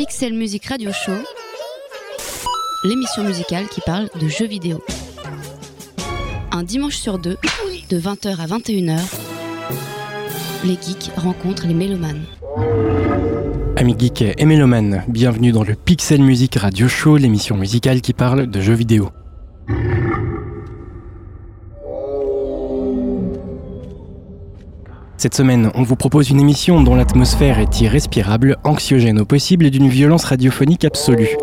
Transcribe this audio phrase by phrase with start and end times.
[0.00, 1.12] Pixel Music Radio Show,
[2.84, 4.82] l'émission musicale qui parle de jeux vidéo.
[6.52, 7.36] Un dimanche sur deux,
[7.90, 8.98] de 20h à 21h,
[10.64, 12.24] les geeks rencontrent les mélomanes.
[13.76, 18.46] Amis geeks et mélomanes, bienvenue dans le Pixel Music Radio Show, l'émission musicale qui parle
[18.46, 19.10] de jeux vidéo.
[25.20, 29.70] Cette semaine, on vous propose une émission dont l'atmosphère est irrespirable, anxiogène au possible et
[29.70, 31.36] d'une violence radiophonique absolue.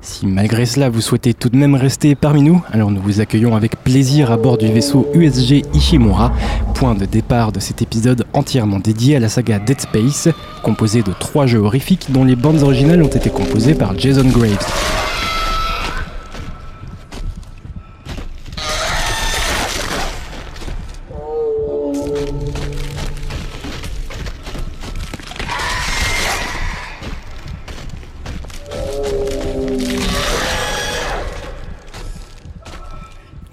[0.00, 3.54] Si malgré cela vous souhaitez tout de même rester parmi nous, alors nous vous accueillons
[3.54, 6.32] avec plaisir à bord du vaisseau USG Ishimura,
[6.74, 10.30] point de départ de cet épisode entièrement dédié à la saga Dead Space,
[10.62, 15.09] composé de trois jeux horrifiques dont les bandes originales ont été composées par Jason Graves.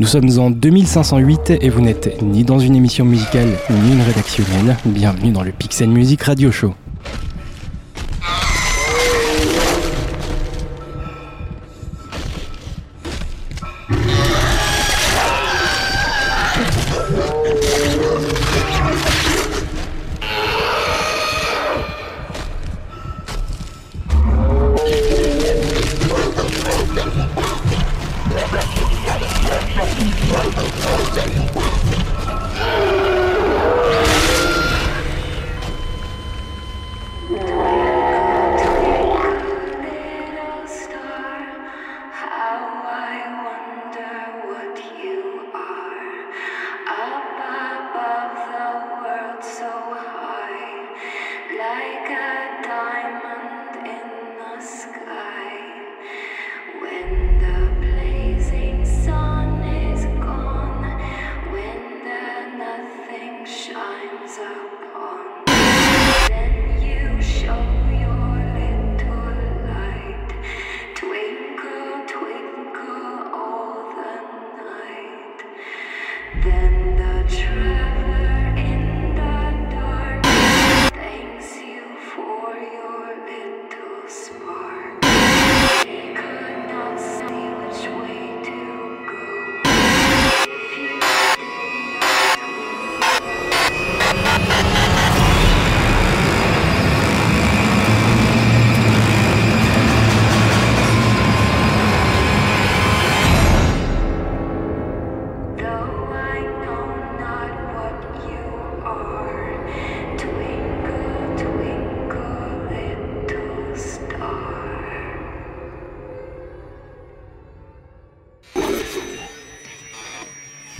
[0.08, 4.78] Nous sommes en 2508 et vous n'êtes ni dans une émission musicale ni une rédactionnelle.
[4.86, 6.74] Bienvenue dans le Pixel Music Radio Show.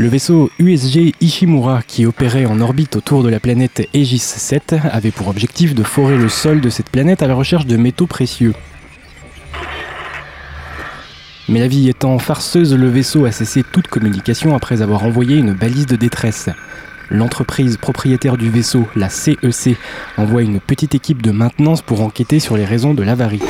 [0.08, 5.12] Le vaisseau USG Ishimura, qui opérait en orbite autour de la planète Aegis 7, avait
[5.12, 8.54] pour objectif de forer le sol de cette planète à la recherche de métaux précieux.
[11.50, 15.52] Mais la vie étant farceuse, le vaisseau a cessé toute communication après avoir envoyé une
[15.52, 16.48] balise de détresse.
[17.10, 19.76] L'entreprise propriétaire du vaisseau, la CEC,
[20.16, 23.42] envoie une petite équipe de maintenance pour enquêter sur les raisons de l'avarie.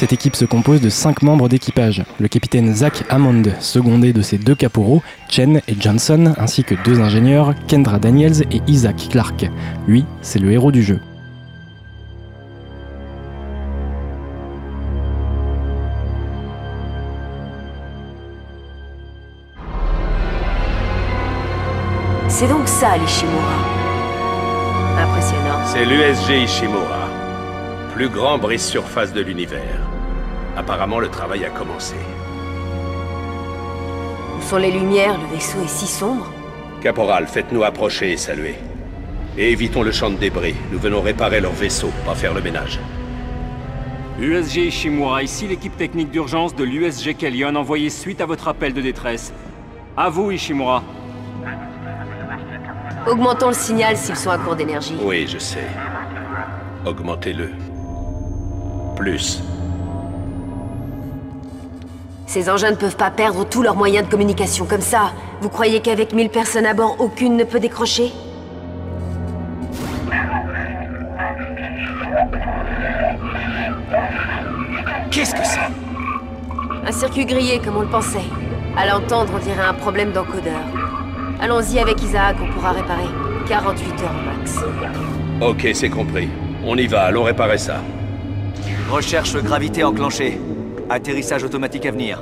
[0.00, 2.04] Cette équipe se compose de 5 membres d'équipage.
[2.18, 7.02] Le capitaine Zach Hammond, secondé de ses deux caporaux, Chen et Johnson, ainsi que deux
[7.02, 9.50] ingénieurs, Kendra Daniels et Isaac Clarke.
[9.86, 11.00] Lui, c'est le héros du jeu.
[22.28, 23.36] C'est donc ça, l'Ishimura.
[24.98, 25.60] Impressionnant.
[25.66, 27.06] C'est l'USG Ishimura,
[27.92, 29.89] plus grand brise-surface de l'univers.
[30.56, 31.94] Apparemment, le travail a commencé.
[34.38, 36.30] Où sont les lumières Le vaisseau est si sombre.
[36.82, 38.54] Caporal, faites-nous approcher et saluer.
[39.36, 40.54] Et évitons le champ de débris.
[40.72, 42.80] Nous venons réparer leur vaisseau, pas faire le ménage.
[44.20, 48.80] USG Ishimura, ici l'équipe technique d'urgence de l'USG Kellion envoyée suite à votre appel de
[48.80, 49.32] détresse.
[49.96, 50.82] À vous, Ishimura.
[53.06, 54.96] Augmentons le signal s'ils sont à court d'énergie.
[55.02, 55.66] Oui, je sais.
[56.84, 57.50] Augmentez-le.
[58.96, 59.42] Plus.
[62.30, 65.10] Ces engins ne peuvent pas perdre tous leurs moyens de communication comme ça.
[65.40, 68.12] Vous croyez qu'avec 1000 personnes à bord, aucune ne peut décrocher?
[75.10, 76.86] Qu'est-ce que c'est?
[76.86, 78.18] Un circuit grillé comme on le pensait.
[78.76, 80.62] À l'entendre, on dirait un problème d'encodeur.
[81.40, 83.08] Allons-y avec Isaac, on pourra réparer.
[83.48, 84.60] 48 heures max.
[85.40, 86.28] Ok, c'est compris.
[86.64, 87.78] On y va, allons réparer ça.
[88.88, 90.40] Recherche gravité enclenchée.
[90.90, 92.20] Atterrissage automatique à venir.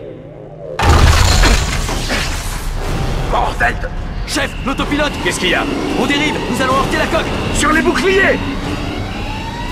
[3.31, 3.89] Bordel de-
[4.31, 5.13] Chef, l'autopilote.
[5.25, 5.65] Qu'est-ce qu'il y a
[5.99, 7.27] On dérive Nous allons heurter la coque.
[7.55, 8.39] Sur les boucliers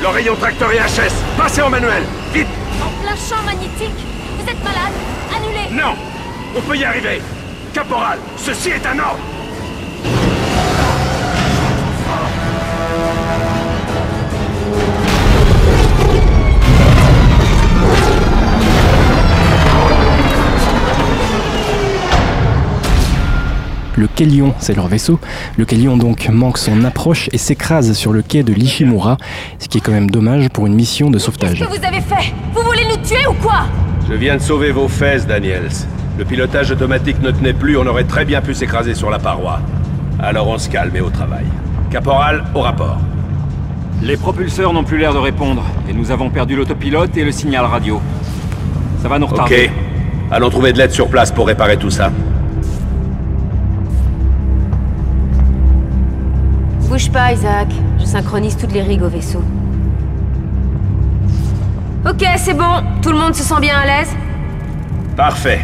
[0.00, 2.02] Le rayon tracteur et HS Passez en manuel
[2.32, 2.46] Vite.
[2.82, 3.90] En plein champ magnétique
[4.38, 4.93] Vous êtes malade
[5.37, 5.94] Annulez Non
[6.56, 7.20] On peut y arriver.
[7.75, 9.19] Caporal, ceci est un ordre
[23.96, 25.19] Le Kélion, c'est leur vaisseau.
[25.56, 29.16] Le Kélion donc manque son approche et s'écrase sur le quai de l'Ishimura,
[29.58, 31.58] ce qui est quand même dommage pour une mission de sauvetage.
[31.58, 32.34] Qu'est-ce que vous avez fait?
[32.54, 33.64] Vous voulez nous tuer ou quoi?
[34.08, 35.70] Je viens de sauver vos fesses, Daniels.
[36.19, 39.60] Le pilotage automatique ne tenait plus, on aurait très bien pu s'écraser sur la paroi.
[40.19, 41.44] Alors on se calme et au travail.
[41.90, 42.99] Caporal, au rapport.
[44.02, 47.64] Les propulseurs n'ont plus l'air de répondre, et nous avons perdu l'autopilote et le signal
[47.64, 48.02] radio.
[49.00, 49.70] Ça va nous retarder.
[49.70, 50.32] Ok.
[50.32, 52.10] Allons trouver de l'aide sur place pour réparer tout ça.
[56.96, 57.69] Bouge pas, Isaac.
[57.98, 59.43] Je synchronise toutes les rigues au vaisseau.
[62.08, 62.82] Ok, c'est bon.
[63.02, 64.16] Tout le monde se sent bien à l'aise?
[65.14, 65.60] Parfait.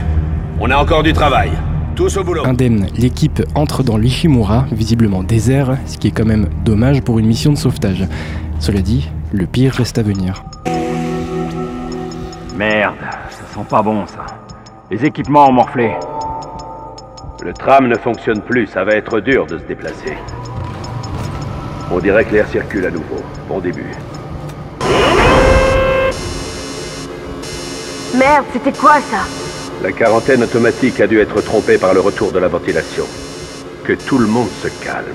[0.61, 1.53] On a encore du travail.
[1.97, 2.43] Tous au boulot.
[2.45, 7.25] Indemne, l'équipe entre dans l'Ishimura, visiblement désert, ce qui est quand même dommage pour une
[7.25, 8.07] mission de sauvetage.
[8.59, 10.45] Cela dit, le pire reste à venir.
[12.59, 12.93] Merde,
[13.31, 14.27] ça sent pas bon ça.
[14.91, 15.93] Les équipements ont morflé.
[17.43, 20.19] Le tram ne fonctionne plus, ça va être dur de se déplacer.
[21.91, 23.23] On dirait que l'air circule à nouveau.
[23.49, 23.91] Bon début.
[28.15, 29.25] Merde, c'était quoi ça
[29.83, 33.05] La quarantaine automatique a dû être trompée par le retour de la ventilation.
[33.85, 35.07] Que tout le monde se calme.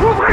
[0.00, 0.24] Cours,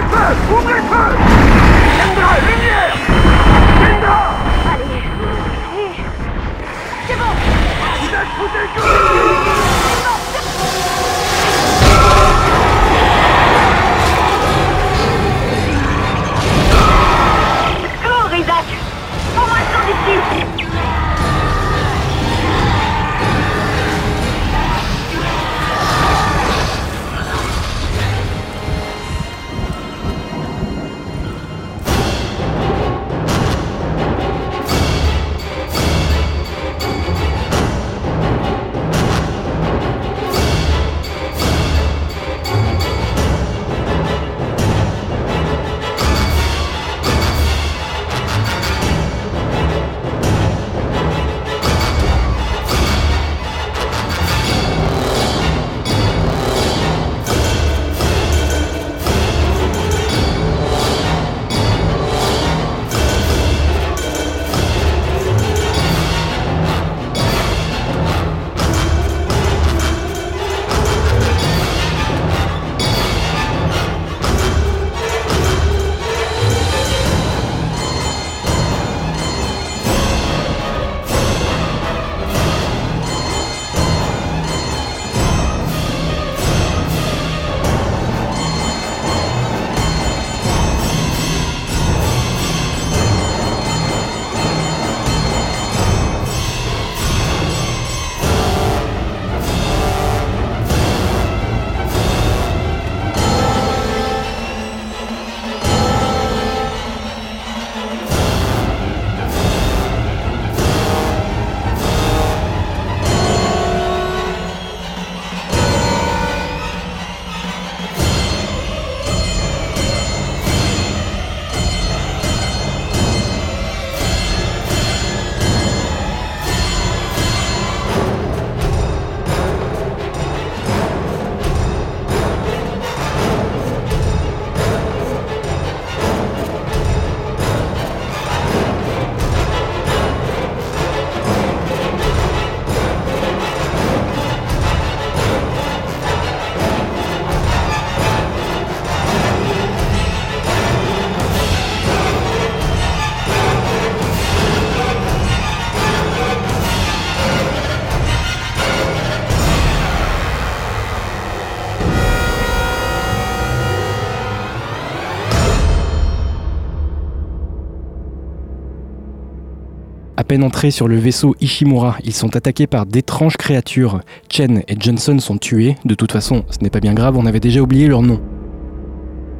[170.37, 174.01] À peine entrés sur le vaisseau Ishimura, ils sont attaqués par d'étranges créatures.
[174.29, 175.77] Chen et Johnson sont tués.
[175.83, 178.21] De toute façon, ce n'est pas bien grave, on avait déjà oublié leur nom.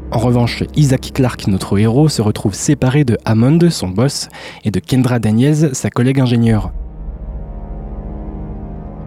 [0.10, 4.30] En revanche, Isaac Clarke, notre héros, se retrouve séparé de Hammond, son boss,
[4.64, 6.72] et de Kendra Daniels, sa collègue ingénieure.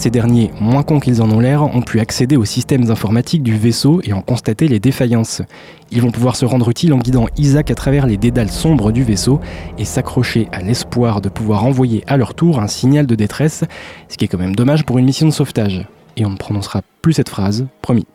[0.00, 3.58] Ces derniers, moins cons qu'ils en ont l'air, ont pu accéder aux systèmes informatiques du
[3.58, 5.42] vaisseau et en constater les défaillances.
[5.90, 9.04] Ils vont pouvoir se rendre utiles en guidant Isaac à travers les dédales sombres du
[9.04, 9.40] vaisseau
[9.76, 13.64] et s'accrocher à l'espoir de pouvoir envoyer à leur tour un signal de détresse,
[14.08, 15.86] ce qui est quand même dommage pour une mission de sauvetage.
[16.16, 18.06] Et on ne prononcera plus cette phrase, promis.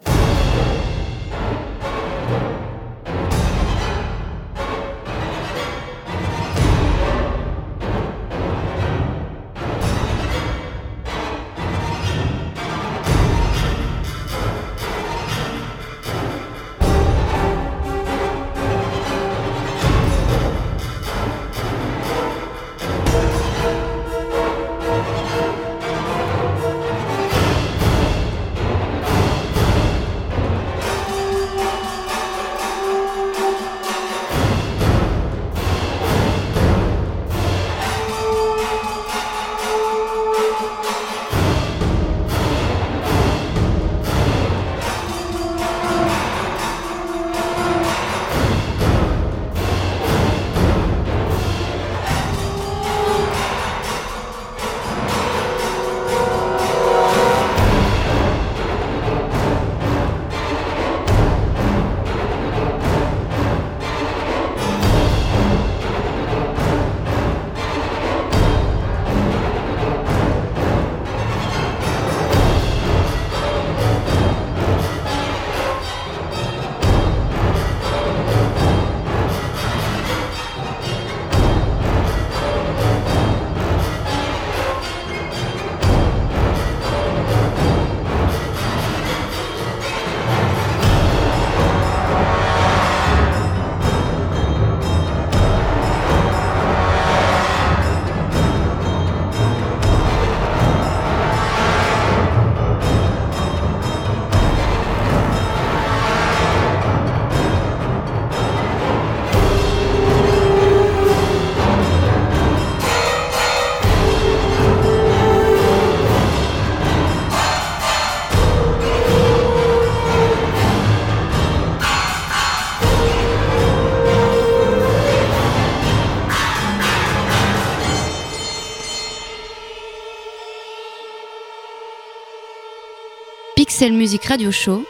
[133.85, 134.83] Pixel Music Radio Show,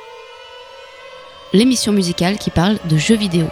[1.51, 3.47] l'émission musicale qui parle de jeux vidéo.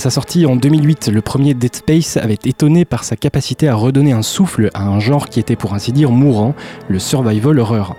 [0.00, 4.12] Sa sortie en 2008, le premier Dead Space avait étonné par sa capacité à redonner
[4.12, 6.54] un souffle à un genre qui était pour ainsi dire mourant,
[6.88, 7.96] le survival horror.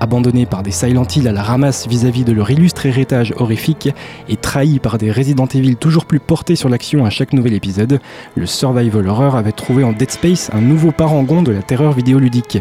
[0.00, 3.88] Abandonné par des Silent Hill à la ramasse vis-à-vis de leur illustre héritage horrifique
[4.28, 8.00] et trahi par des Resident Evil toujours plus portés sur l'action à chaque nouvel épisode,
[8.34, 12.58] le survival horror avait trouvé en Dead Space un nouveau parangon de la terreur vidéoludique.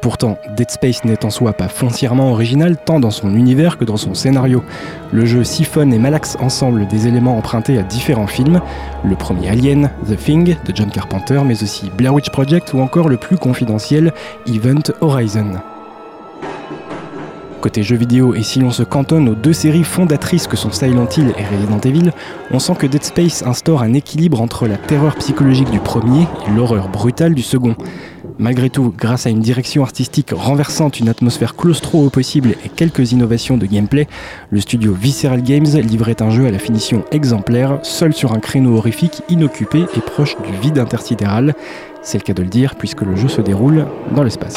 [0.00, 3.96] Pourtant, Dead Space n'est en soi pas foncièrement original tant dans son univers que dans
[3.96, 4.62] son scénario.
[5.12, 8.60] Le jeu siphonne et malaxe ensemble des éléments empruntés à différents films,
[9.04, 13.08] le premier Alien, The Thing de John Carpenter, mais aussi Blair Witch Project ou encore
[13.08, 14.12] le plus confidentiel
[14.46, 15.54] Event Horizon.
[17.60, 21.08] Côté jeux vidéo, et si l'on se cantonne aux deux séries fondatrices que sont Silent
[21.16, 22.12] Hill et Resident Evil,
[22.52, 26.52] on sent que Dead Space instaure un équilibre entre la terreur psychologique du premier et
[26.54, 27.74] l'horreur brutale du second.
[28.38, 33.12] Malgré tout, grâce à une direction artistique renversante, une atmosphère claustro au possible et quelques
[33.12, 34.06] innovations de gameplay,
[34.50, 38.76] le studio Visceral Games livrait un jeu à la finition exemplaire, seul sur un créneau
[38.76, 41.54] horrifique, inoccupé et proche du vide intersidéral.
[42.02, 44.56] C'est le cas de le dire puisque le jeu se déroule dans l'espace.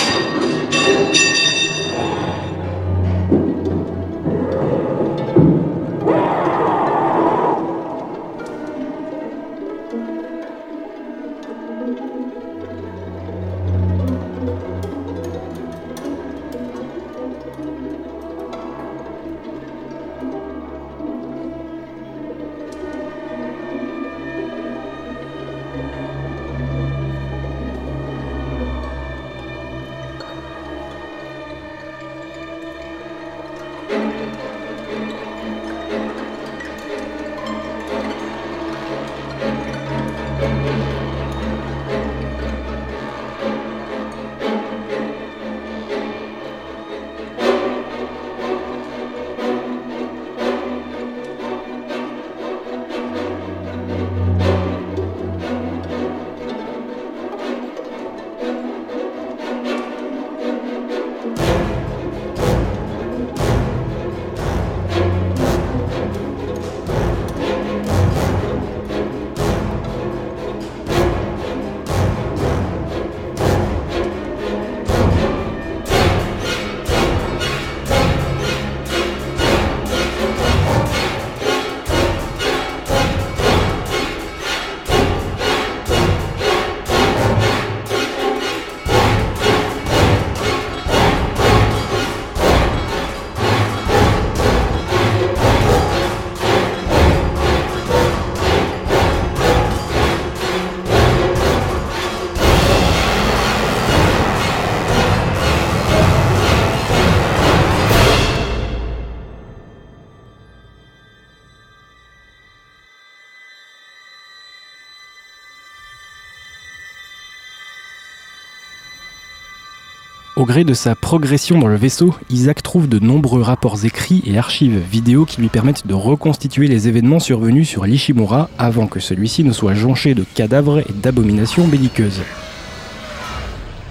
[120.42, 124.40] Au gré de sa progression dans le vaisseau, Isaac trouve de nombreux rapports écrits et
[124.40, 129.44] archives vidéo qui lui permettent de reconstituer les événements survenus sur l'Ishimura avant que celui-ci
[129.44, 132.24] ne soit jonché de cadavres et d'abominations belliqueuses.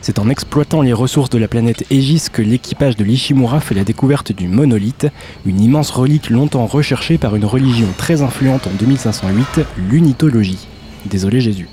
[0.02, 3.84] C'est en exploitant les ressources de la planète Aegis que l'équipage de l'Ishimura fait la
[3.84, 5.06] découverte du monolithe,
[5.46, 10.66] une immense relique longtemps recherchée par une religion très influente en 2508, l'unitologie.
[11.06, 11.68] Désolé Jésus.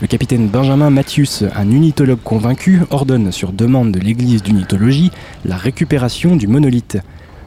[0.00, 5.10] Le capitaine Benjamin Mathius, un unitologue convaincu, ordonne sur demande de l'église d'unitologie
[5.44, 6.96] la récupération du monolithe.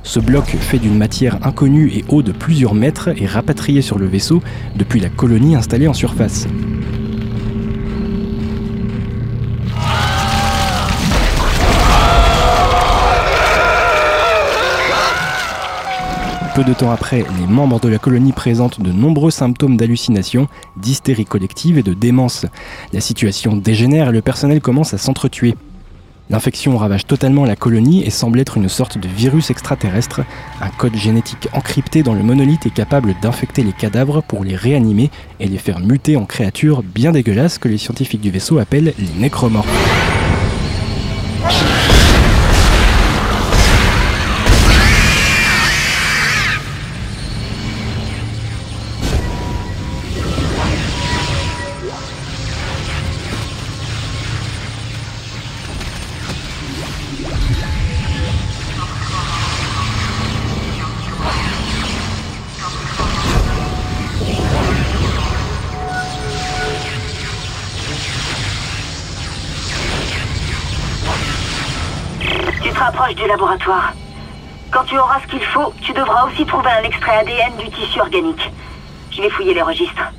[0.04, 4.06] Ce bloc, fait d'une matière inconnue et haut de plusieurs mètres, est rapatrié sur le
[4.06, 4.44] vaisseau
[4.76, 6.46] depuis la colonie installée en surface.
[16.56, 21.26] Peu de temps après, les membres de la colonie présentent de nombreux symptômes d'hallucination, d'hystérie
[21.26, 22.46] collective et de démence.
[22.94, 25.56] La situation dégénère et le personnel commence à s'entretuer.
[26.30, 30.22] L'infection ravage totalement la colonie et semble être une sorte de virus extraterrestre.
[30.62, 35.10] Un code génétique encrypté dans le monolithe est capable d'infecter les cadavres pour les réanimer
[35.40, 39.20] et les faire muter en créatures bien dégueulasses que les scientifiques du vaisseau appellent les
[39.20, 40.24] nécromorphes.
[73.54, 73.94] Laboratoire.
[74.72, 78.00] Quand tu auras ce qu'il faut, tu devras aussi trouver un extrait ADN du tissu
[78.00, 78.52] organique.
[79.12, 80.12] Je vais fouiller les registres.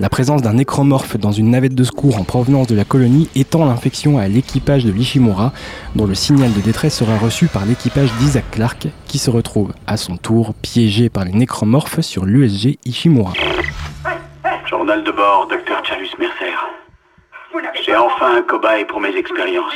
[0.00, 3.64] La présence d'un nécromorphe dans une navette de secours en provenance de la colonie étend
[3.64, 5.52] l'infection à l'équipage de l'Ishimura,
[5.94, 9.96] dont le signal de détresse sera reçu par l'équipage d'Isaac Clarke, qui se retrouve à
[9.96, 13.34] son tour piégé par les nécromorphes sur l'USG Ishimura.
[14.66, 16.83] Journal de bord, docteur Chalus Mercer.
[17.82, 19.74] J'ai enfin un cobaye pour mes expériences.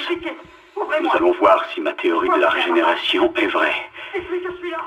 [0.76, 3.76] Nous allons voir si ma théorie de la régénération est vraie.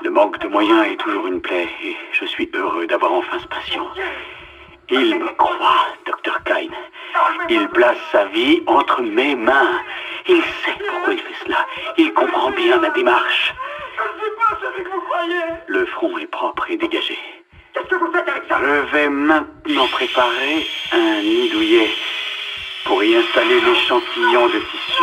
[0.02, 3.46] Le manque de moyens est toujours une plaie et je suis heureux d'avoir enfin ce
[3.46, 3.86] patient.
[4.90, 6.74] Il me croit, docteur Kine.
[7.48, 9.80] Il place sa vie entre mes mains.
[10.28, 11.66] Il sait pourquoi il fait cela.
[11.96, 13.54] Il comprend bien ma démarche.
[15.66, 17.18] Le front est propre et dégagé.
[17.74, 21.90] Je vais maintenant préparer un nid douillet
[22.84, 25.02] pour y installer l'échantillon de tissu.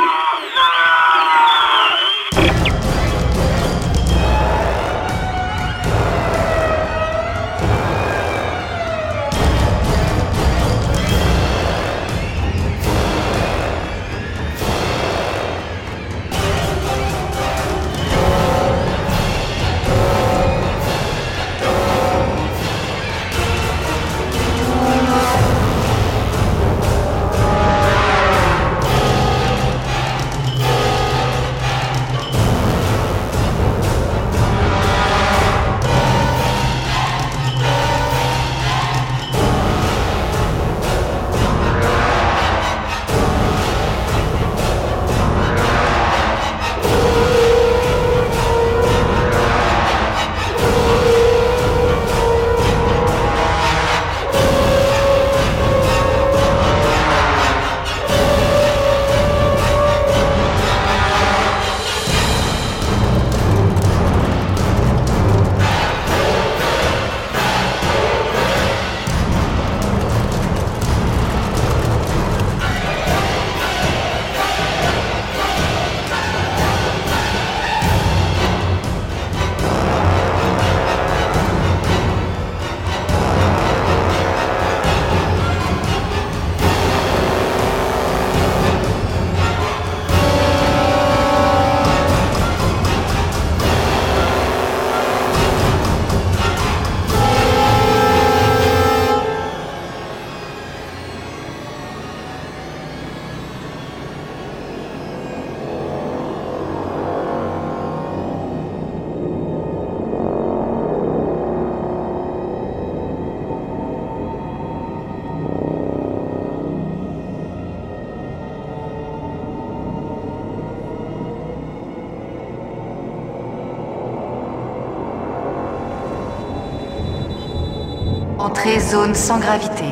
[128.70, 129.86] Insérer zone sans gravité.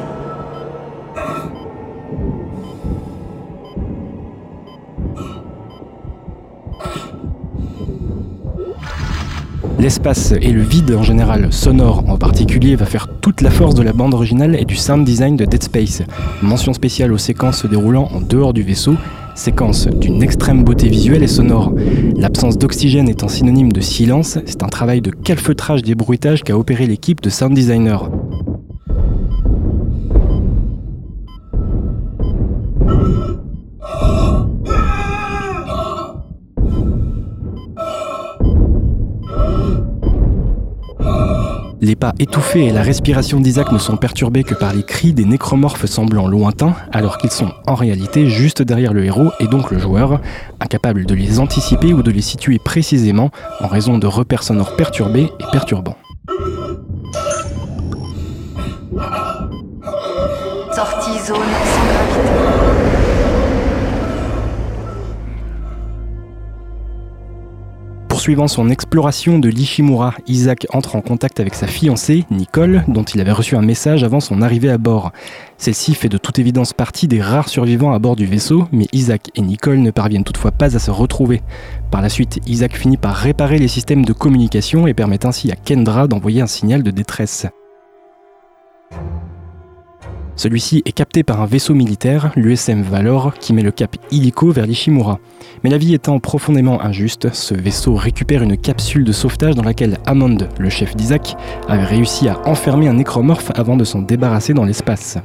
[9.80, 13.82] L'espace et le vide en général, sonore en particulier, va faire toute la force de
[13.82, 16.04] la bande originale et du sound design de Dead Space.
[16.42, 18.96] Mention spéciale aux séquences se déroulant en dehors du vaisseau,
[19.36, 21.74] séquences d'une extrême beauté visuelle et sonore.
[22.16, 26.86] L'absence d'oxygène étant synonyme de silence, c'est un travail de calfeutrage des bruitages qu'a opéré
[26.86, 28.10] l'équipe de sound designer.
[41.88, 45.24] Les pas étouffés et la respiration d'Isaac ne sont perturbés que par les cris des
[45.24, 49.80] nécromorphes semblant lointains, alors qu'ils sont en réalité juste derrière le héros et donc le
[49.80, 50.20] joueur,
[50.60, 55.32] incapable de les anticiper ou de les situer précisément en raison de repères sonores perturbés
[55.40, 55.96] et perturbants.
[60.74, 62.47] Sortie zone sans gravité.
[68.28, 73.22] Poursuivant son exploration de l'Ishimura, Isaac entre en contact avec sa fiancée, Nicole, dont il
[73.22, 75.14] avait reçu un message avant son arrivée à bord.
[75.58, 79.30] Celle-ci fait de toute évidence partie des rares survivants à bord du vaisseau, mais Isaac
[79.36, 81.42] et Nicole ne parviennent toutefois pas à se retrouver.
[81.90, 85.56] Par la suite, Isaac finit par réparer les systèmes de communication et permet ainsi à
[85.56, 87.48] Kendra d'envoyer un signal de détresse.
[90.38, 94.68] Celui-ci est capté par un vaisseau militaire, l'USM Valor, qui met le cap illico vers
[94.68, 95.20] l'Ishimura.
[95.64, 99.98] Mais la vie étant profondément injuste, ce vaisseau récupère une capsule de sauvetage dans laquelle
[100.06, 101.36] Hammond, le chef d'Isaac,
[101.68, 105.18] avait réussi à enfermer un nécromorphe avant de s'en débarrasser dans l'espace.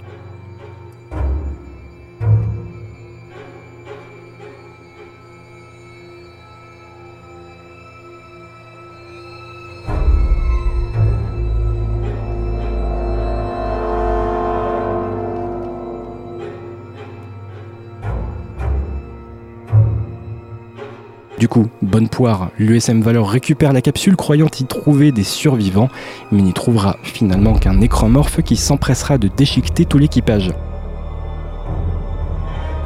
[21.42, 25.88] Du coup, bonne poire, l'USM Valor récupère la capsule croyant y trouver des survivants,
[26.31, 30.52] mais n'y trouvera finalement qu'un nécromorphe qui s'empressera de déchiqueter tout l'équipage.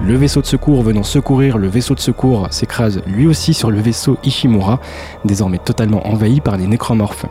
[0.03, 3.79] Le vaisseau de secours venant secourir le vaisseau de secours s'écrase lui aussi sur le
[3.79, 4.81] vaisseau Ishimura,
[5.27, 7.27] désormais totalement envahi par les nécromorphes.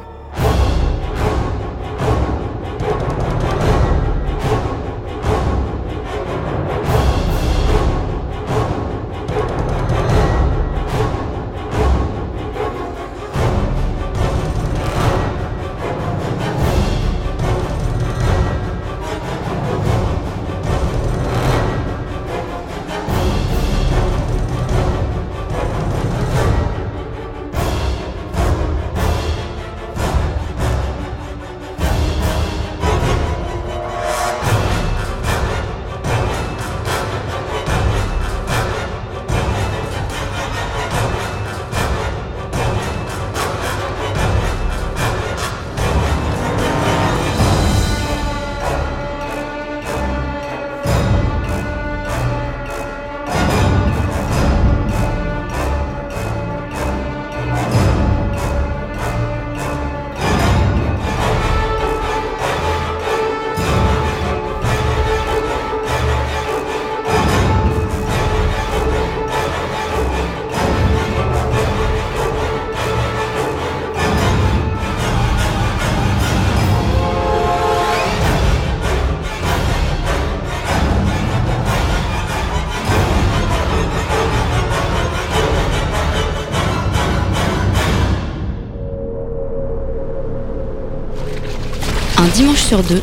[92.65, 93.01] Sur deux,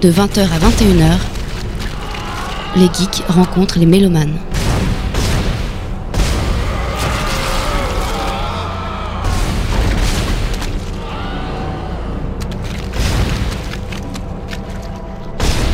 [0.00, 1.18] de 20h à 21h,
[2.76, 4.38] les geeks rencontrent les mélomanes.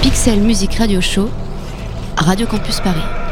[0.03, 1.31] Pixel Music Radio Show,
[2.16, 3.28] Radio Campus Paris.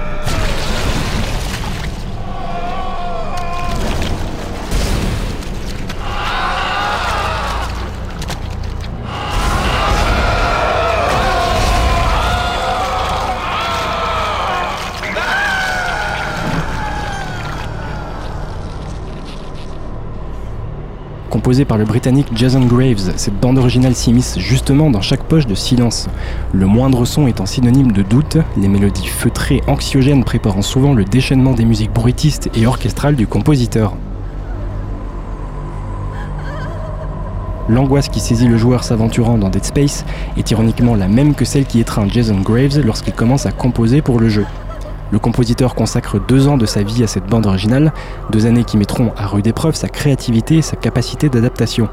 [21.47, 25.55] Composée par le britannique Jason Graves, cette bande originale s'immisce justement dans chaque poche de
[25.55, 26.09] silence.
[26.53, 31.53] Le moindre son étant synonyme de doute, les mélodies feutrées anxiogènes préparant souvent le déchaînement
[31.53, 33.95] des musiques bruitistes et orchestrales du compositeur.
[37.69, 40.05] L'angoisse qui saisit le joueur s'aventurant dans Dead Space
[40.37, 44.19] est ironiquement la même que celle qui étreint Jason Graves lorsqu'il commence à composer pour
[44.19, 44.47] le jeu.
[45.13, 47.93] Le compositeur consacre deux ans de sa vie à cette bande originale,
[48.31, 51.89] deux années qui mettront à rude épreuve sa créativité et sa capacité d'adaptation.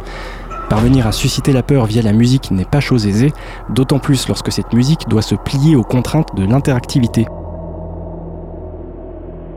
[0.69, 3.31] Parvenir à susciter la peur via la musique n'est pas chose aisée,
[3.69, 7.27] d'autant plus lorsque cette musique doit se plier aux contraintes de l'interactivité.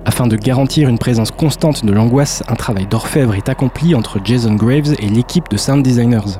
[0.04, 4.54] Afin de garantir une présence constante de l'angoisse, un travail d'orfèvre est accompli entre Jason
[4.54, 6.38] Graves et l'équipe de sound designers.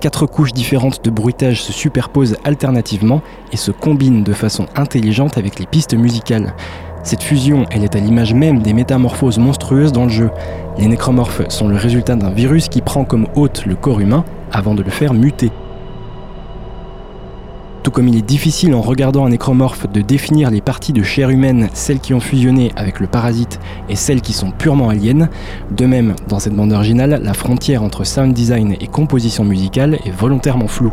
[0.00, 3.20] Quatre couches différentes de bruitage se superposent alternativement
[3.52, 6.54] et se combinent de façon intelligente avec les pistes musicales.
[7.02, 10.30] Cette fusion, elle est à l'image même des métamorphoses monstrueuses dans le jeu.
[10.78, 14.74] Les nécromorphes sont le résultat d'un virus qui prend comme hôte le corps humain avant
[14.74, 15.50] de le faire muter.
[17.82, 21.30] Tout comme il est difficile en regardant un nécromorphe de définir les parties de chair
[21.30, 25.30] humaine, celles qui ont fusionné avec le parasite et celles qui sont purement aliens,
[25.70, 30.10] de même, dans cette bande originale, la frontière entre sound design et composition musicale est
[30.10, 30.92] volontairement floue.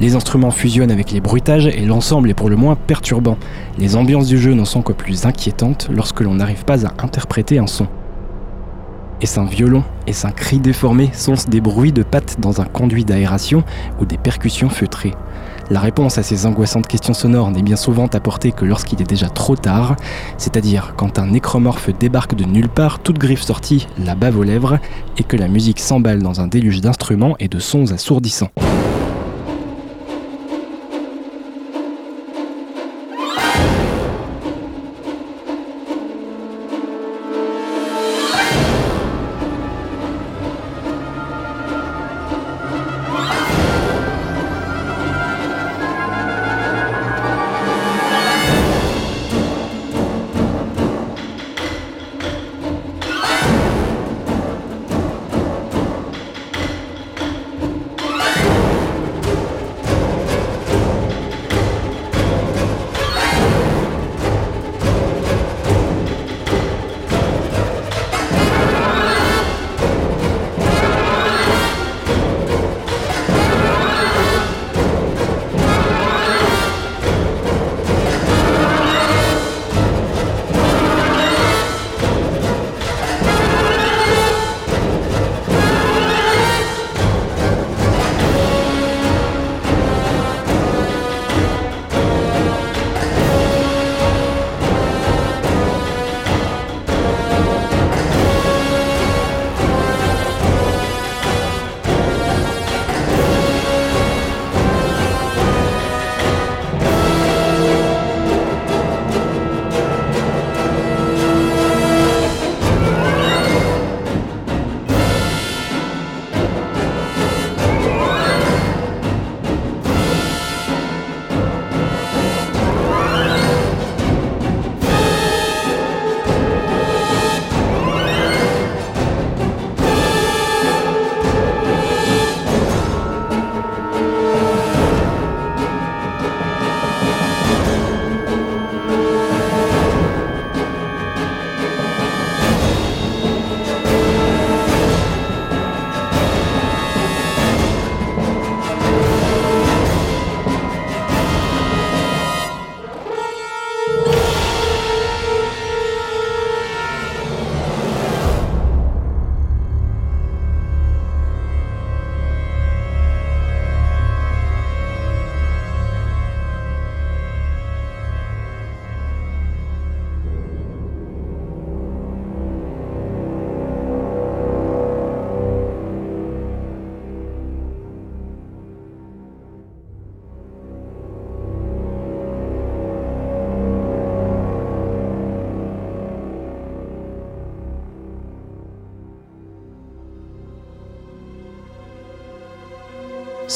[0.00, 3.38] Les instruments fusionnent avec les bruitages et l'ensemble est pour le moins perturbant.
[3.78, 7.60] Les ambiances du jeu n'en sont que plus inquiétantes lorsque l'on n'arrive pas à interpréter
[7.60, 7.86] un son.
[9.22, 9.84] Est-ce un violon?
[10.06, 11.10] Est-ce un cri déformé?
[11.14, 13.62] Sont-ce des bruits de pattes dans un conduit d'aération
[14.00, 15.14] ou des percussions feutrées?
[15.68, 19.28] La réponse à ces angoissantes questions sonores n'est bien souvent apportée que lorsqu'il est déjà
[19.28, 19.96] trop tard,
[20.38, 24.78] c'est-à-dire quand un nécromorphe débarque de nulle part, toute griffe sortie, la bave aux lèvres,
[25.18, 28.50] et que la musique s'emballe dans un déluge d'instruments et de sons assourdissants.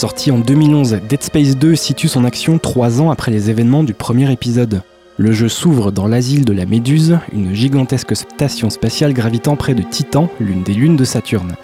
[0.01, 3.93] Sorti en 2011, Dead Space 2 situe son action trois ans après les événements du
[3.93, 4.81] premier épisode.
[5.19, 9.83] Le jeu s'ouvre dans l'asile de la Méduse, une gigantesque station spatiale gravitant près de
[9.83, 11.55] Titan, l'une des lunes de Saturne.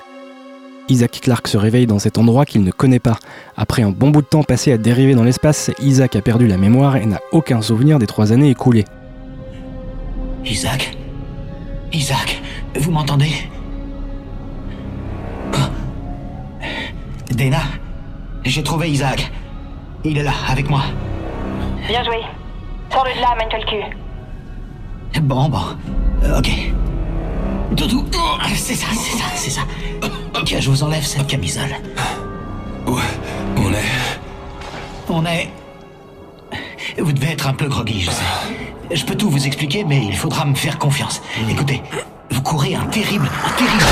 [0.91, 3.19] Isaac Clarke se réveille dans cet endroit qu'il ne connaît pas.
[3.57, 6.59] Après un bon bout de temps passé à dériver dans l'espace, Isaac a perdu la
[6.59, 8.85] mémoire et n'a aucun souvenir des trois années écoulées.
[10.45, 10.95] Isaac?
[11.91, 12.43] Isaac,
[12.79, 13.33] vous m'entendez?
[15.55, 15.71] Oh.
[17.35, 17.63] Dana
[18.47, 19.31] J'ai trouvé Isaac.
[20.05, 20.83] Il est là, avec moi.
[21.89, 22.21] Bien joué.
[22.93, 25.21] Sors-le de là, mène-toi le cul.
[25.21, 25.63] Bon, bon.
[26.23, 26.51] Euh, ok.
[27.73, 28.05] Doudou,
[28.55, 29.63] c'est ça, c'est ça, c'est ça.
[30.41, 31.75] Ok, je vous enlève cette camisole.
[32.87, 33.03] Ouais,
[33.57, 34.21] on est?
[35.09, 35.51] On est...
[36.99, 38.95] Vous devez être un peu groggy, je sais.
[38.95, 41.21] Je peux tout vous expliquer, mais il faudra me faire confiance.
[41.51, 41.83] Écoutez,
[42.31, 43.85] vous courez un terrible, un terrible.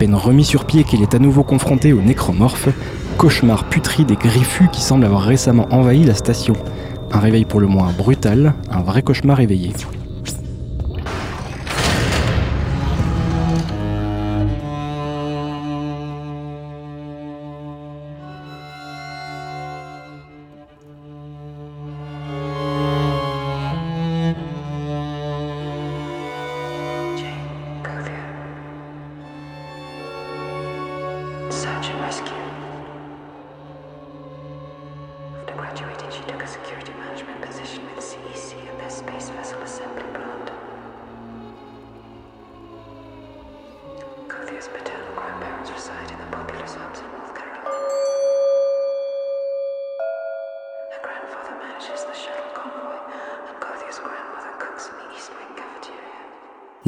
[0.00, 2.70] Peine remis sur pied qu'il est à nouveau confronté au nécromorphe,
[3.18, 6.54] cauchemar putride et griffu qui semble avoir récemment envahi la station.
[7.12, 9.74] Un réveil pour le moins brutal, un vrai cauchemar éveillé.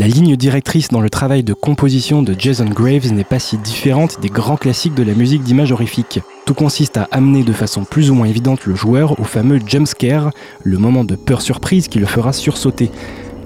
[0.03, 4.21] La ligne directrice dans le travail de composition de Jason Graves n'est pas si différente
[4.21, 6.19] des grands classiques de la musique d'image horrifique.
[6.45, 9.87] Tout consiste à amener de façon plus ou moins évidente le joueur au fameux jump
[9.87, 10.33] scare,
[10.65, 12.91] le moment de peur surprise qui le fera sursauter.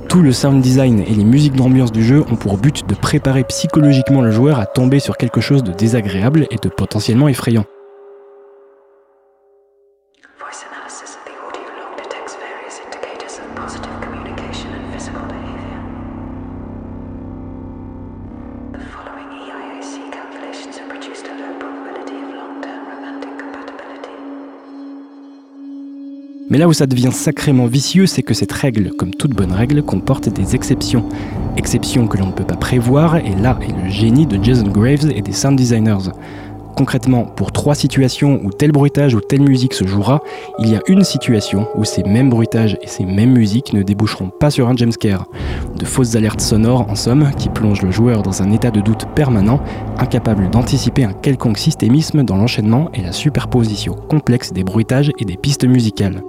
[0.08, 3.44] Tout le sound design et les musiques d'ambiance du jeu ont pour but de préparer
[3.44, 7.66] psychologiquement le joueur à tomber sur quelque chose de désagréable et de potentiellement effrayant.
[26.56, 29.82] Mais là où ça devient sacrément vicieux, c'est que cette règle, comme toute bonne règle,
[29.82, 31.04] comporte des exceptions.
[31.58, 35.10] Exceptions que l'on ne peut pas prévoir, et là est le génie de Jason Graves
[35.14, 36.08] et des sound designers.
[36.74, 40.22] Concrètement, pour trois situations où tel bruitage ou telle musique se jouera,
[40.58, 44.30] il y a une situation où ces mêmes bruitages et ces mêmes musiques ne déboucheront
[44.30, 45.26] pas sur un jumpscare.
[45.78, 49.04] De fausses alertes sonores, en somme, qui plongent le joueur dans un état de doute
[49.14, 49.60] permanent,
[49.98, 55.36] incapable d'anticiper un quelconque systémisme dans l'enchaînement et la superposition complexe des bruitages et des
[55.36, 56.22] pistes musicales.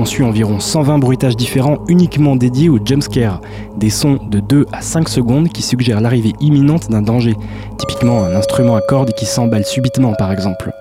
[0.00, 3.42] Conçu environ 120 bruitages différents uniquement dédiés au jumpscare,
[3.76, 7.34] des sons de 2 à 5 secondes qui suggèrent l'arrivée imminente d'un danger,
[7.76, 10.72] typiquement un instrument à cordes qui s'emballe subitement par exemple.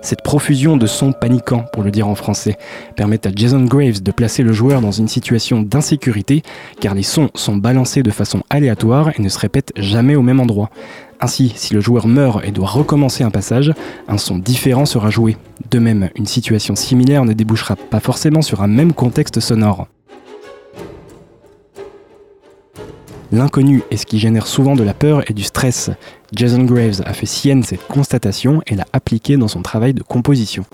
[0.00, 2.56] Cette profusion de sons paniquants, pour le dire en français,
[2.94, 6.44] permet à Jason Graves de placer le joueur dans une situation d'insécurité,
[6.80, 10.38] car les sons sont balancés de façon aléatoire et ne se répètent jamais au même
[10.38, 10.70] endroit.
[11.20, 13.72] Ainsi, si le joueur meurt et doit recommencer un passage,
[14.06, 15.36] un son différent sera joué.
[15.70, 19.88] De même, une situation similaire ne débouchera pas forcément sur un même contexte sonore.
[23.30, 25.90] L'inconnu est ce qui génère souvent de la peur et du stress.
[26.32, 30.64] Jason Graves a fait sienne cette constatation et l'a appliquée dans son travail de composition.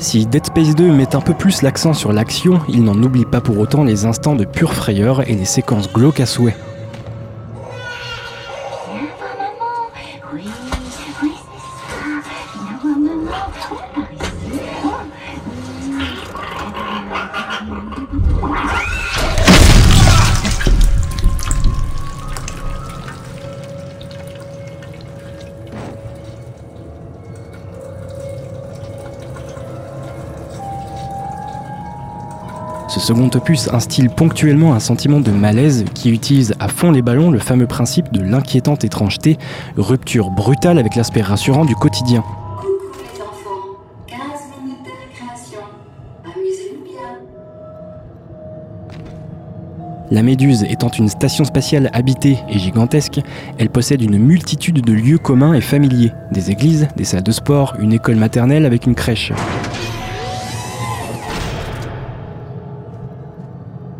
[0.00, 3.40] Si Dead Space 2 met un peu plus l'accent sur l'action, il n'en oublie pas
[3.40, 6.54] pour autant les instants de pure frayeur et les séquences glauques à souhait.
[33.28, 37.38] Second opus instille ponctuellement un sentiment de malaise qui utilise à fond les ballons le
[37.38, 39.36] fameux principe de l'inquiétante étrangeté,
[39.76, 42.24] rupture brutale avec l'aspect rassurant du quotidien.
[50.10, 53.20] La Méduse étant une station spatiale habitée et gigantesque,
[53.58, 57.76] elle possède une multitude de lieux communs et familiers, des églises, des salles de sport,
[57.78, 59.32] une école maternelle avec une crèche.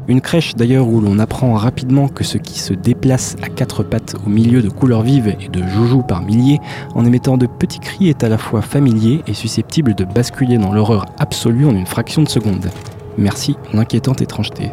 [0.09, 4.17] Une crèche d'ailleurs où l'on apprend rapidement que ce qui se déplace à quatre pattes
[4.27, 6.61] au milieu de couleurs vives et de joujoux par milliers,
[6.95, 10.73] en émettant de petits cris, est à la fois familier et susceptible de basculer dans
[10.73, 12.71] l'horreur absolue en une fraction de seconde.
[13.19, 14.71] Merci, l'inquiétante étrangeté.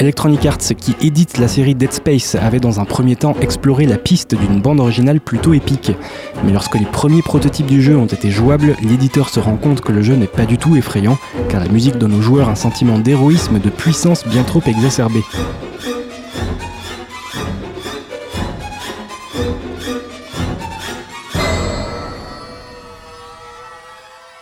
[0.00, 3.98] Electronic Arts, qui édite la série Dead Space, avait dans un premier temps exploré la
[3.98, 5.90] piste d'une bande originale plutôt épique.
[6.44, 9.90] Mais lorsque les premiers prototypes du jeu ont été jouables, l'éditeur se rend compte que
[9.90, 11.18] le jeu n'est pas du tout effrayant,
[11.48, 15.20] car la musique donne aux joueurs un sentiment d'héroïsme de puissance bien trop exacerbé.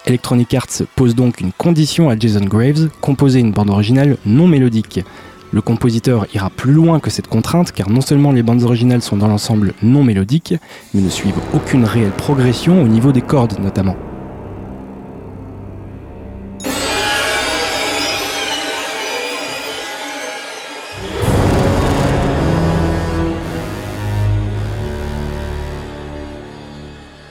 [0.05, 5.01] Electronic Arts pose donc une condition à Jason Graves, composer une bande originale non mélodique.
[5.57, 9.17] Le compositeur ira plus loin que cette contrainte car non seulement les bandes originales sont
[9.17, 10.55] dans l'ensemble non mélodiques,
[10.93, 13.97] mais ne suivent aucune réelle progression au niveau des cordes notamment.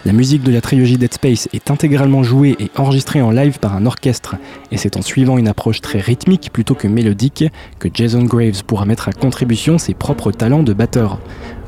[0.05, 3.75] La musique de la trilogie Dead Space est intégralement jouée et enregistrée en live par
[3.75, 4.35] un orchestre,
[4.71, 7.45] et c'est en suivant une approche très rythmique plutôt que mélodique
[7.79, 11.19] que Jason Graves pourra mettre à contribution ses propres talents de batteur.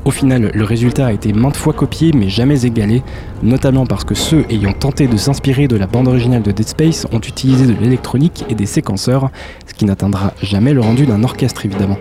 [0.05, 3.01] Au final, le résultat a été maintes fois copié mais jamais égalé,
[3.41, 7.07] notamment parce que ceux ayant tenté de s'inspirer de la bande originale de Dead Space
[7.11, 9.31] ont utilisé de l'électronique et des séquenceurs,
[9.65, 11.97] ce qui n'atteindra jamais le rendu d'un orchestre évidemment.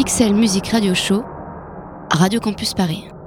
[0.00, 1.22] Pixel Music Radio Show,
[2.10, 3.19] Radio Campus Paris.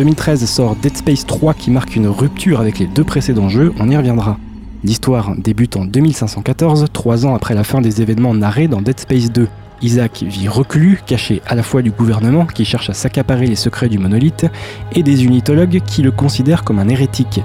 [0.00, 3.90] 2013 sort Dead Space 3 qui marque une rupture avec les deux précédents jeux, on
[3.90, 4.38] y reviendra.
[4.82, 9.30] L'histoire débute en 2514, trois ans après la fin des événements narrés dans Dead Space
[9.30, 9.46] 2.
[9.82, 13.90] Isaac vit reclus, caché à la fois du gouvernement qui cherche à s'accaparer les secrets
[13.90, 14.46] du monolithe
[14.92, 17.42] et des unitologues qui le considèrent comme un hérétique.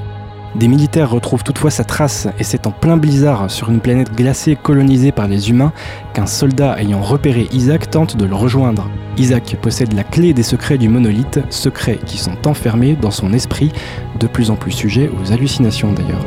[0.55, 4.55] Des militaires retrouvent toutefois sa trace et c'est en plein blizzard sur une planète glacée
[4.55, 5.73] colonisée par les humains
[6.13, 8.89] qu'un soldat ayant repéré Isaac tente de le rejoindre.
[9.17, 13.73] Isaac possède la clé des secrets du monolithe, secrets qui sont enfermés dans son esprit,
[14.17, 16.25] de plus en plus sujet aux hallucinations d'ailleurs.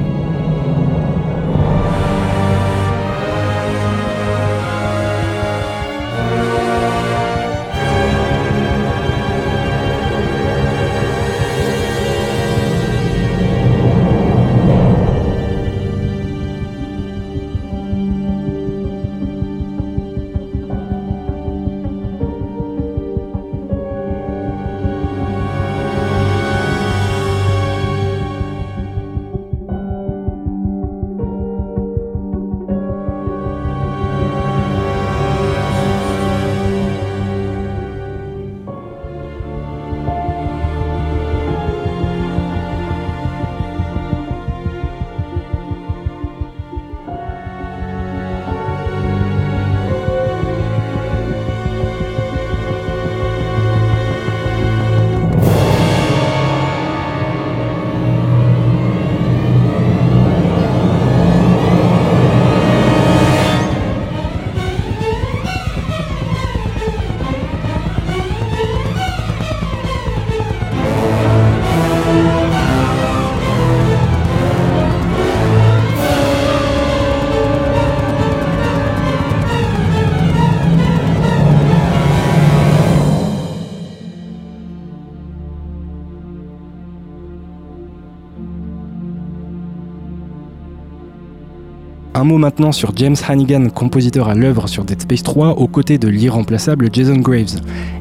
[92.28, 96.08] Mot maintenant sur James Hannigan, compositeur à l'œuvre sur Dead Space 3, aux côtés de
[96.08, 97.56] l'irremplaçable Jason Graves.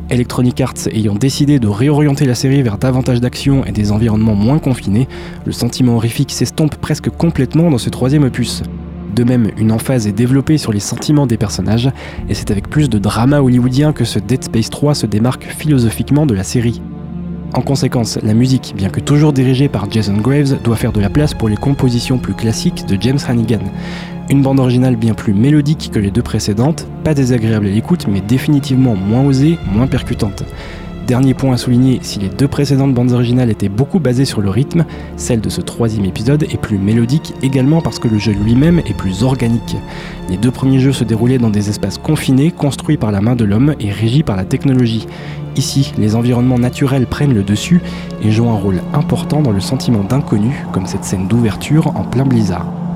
[0.10, 4.60] Electronic Arts ayant décidé de réorienter la série vers davantage d'action et des environnements moins
[4.60, 5.08] confinés,
[5.46, 8.64] le sentiment horrifique s'estompe presque complètement dans ce troisième opus.
[9.16, 11.90] De même, une emphase est développée sur les sentiments des personnages,
[12.28, 16.26] et c'est avec plus de drama hollywoodien que ce Dead Space 3 se démarque philosophiquement
[16.26, 16.82] de la série.
[17.54, 21.10] En conséquence, la musique, bien que toujours dirigée par Jason Graves, doit faire de la
[21.10, 23.62] place pour les compositions plus classiques de James Hannigan.
[24.30, 28.20] Une bande originale bien plus mélodique que les deux précédentes, pas désagréable à l'écoute, mais
[28.20, 30.44] définitivement moins osée, moins percutante.
[31.08, 34.50] Dernier point à souligner, si les deux précédentes bandes originales étaient beaucoup basées sur le
[34.50, 34.84] rythme,
[35.16, 38.98] celle de ce troisième épisode est plus mélodique également parce que le jeu lui-même est
[38.98, 39.78] plus organique.
[40.30, 43.46] Les deux premiers jeux se déroulaient dans des espaces confinés, construits par la main de
[43.46, 45.08] l'homme et régis par la technologie.
[45.56, 47.80] Ici, les environnements naturels prennent le dessus
[48.22, 52.26] et jouent un rôle important dans le sentiment d'inconnu, comme cette scène d'ouverture en plein
[52.26, 52.87] blizzard.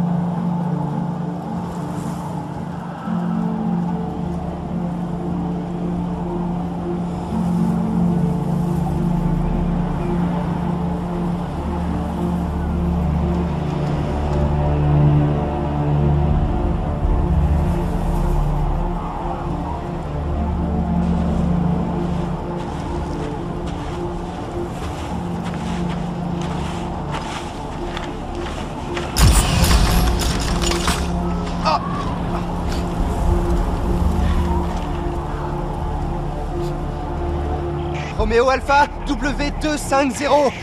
[38.32, 40.54] Roméo Alpha W250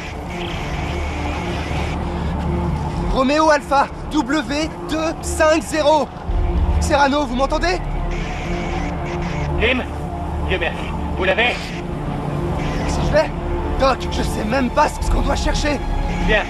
[3.13, 6.07] Roméo Alpha W250
[6.81, 7.79] Serrano, vous m'entendez?
[9.61, 9.83] Lim
[10.49, 10.79] Dieu merci.
[11.19, 11.55] Vous l'avez?
[12.89, 13.31] Si je vais
[13.79, 15.79] Doc, je sais même pas ce qu'on doit chercher.
[16.27, 16.45] Bien.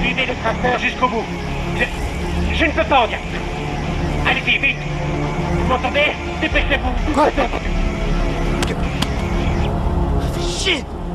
[0.00, 1.24] Suivez le traceur jusqu'au bout.
[1.76, 2.54] Je...
[2.54, 3.16] je ne peux pas en plus.
[4.30, 4.78] Allez-y, vite.
[5.58, 6.12] Vous m'entendez?
[6.40, 7.12] Dépêchez-vous.
[7.14, 7.30] Quoi?
[10.66, 11.05] 信。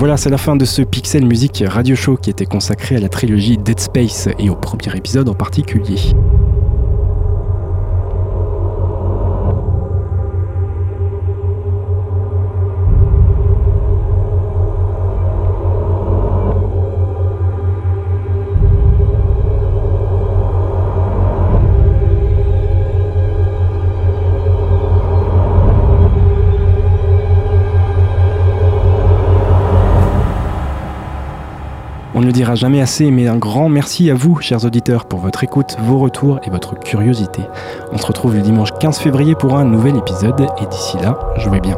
[0.00, 3.10] Voilà, c'est la fin de ce Pixel Music Radio Show qui était consacré à la
[3.10, 5.98] trilogie Dead Space et au premier épisode en particulier.
[32.40, 35.98] Dira jamais assez, mais un grand merci à vous, chers auditeurs, pour votre écoute, vos
[35.98, 37.42] retours et votre curiosité.
[37.92, 41.60] On se retrouve le dimanche 15 février pour un nouvel épisode, et d'ici là, jouez
[41.60, 41.76] bien.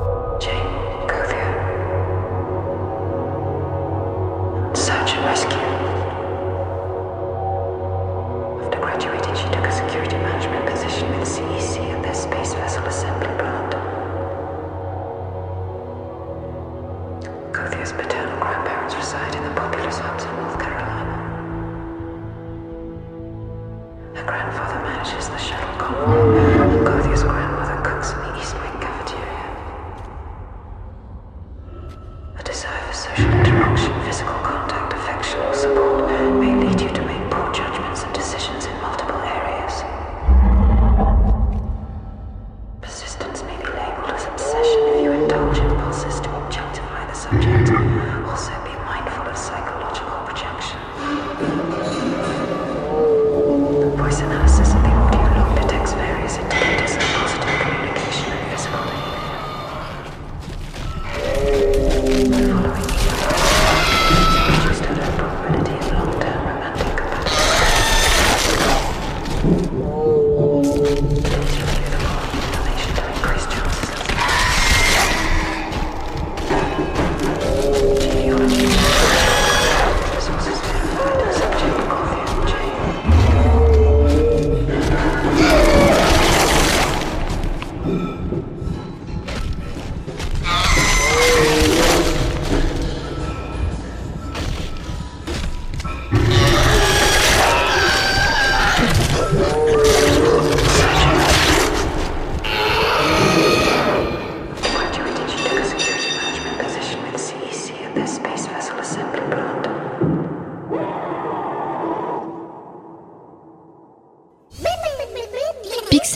[24.27, 28.72] Grandfather manages the shuttle and Gothia's grandmother cooks in the East Wing